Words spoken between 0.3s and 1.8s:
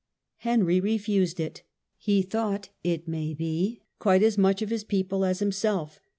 Henry refused it.